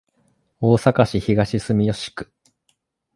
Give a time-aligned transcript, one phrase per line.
[0.59, 2.33] 大阪市東住吉区